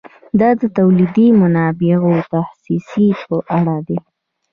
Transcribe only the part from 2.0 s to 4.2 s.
د تخصیص په اړه دی.